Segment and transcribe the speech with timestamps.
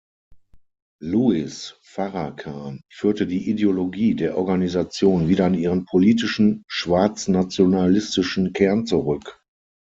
[1.03, 9.39] Louis Farrakhan führte die Ideologie der Organisation wieder an ihren politischen, schwarz-nationalistischen Kern zurück.